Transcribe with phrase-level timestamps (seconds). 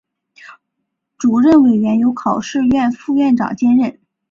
[1.19, 3.99] 主任委员由考试院副院长兼任。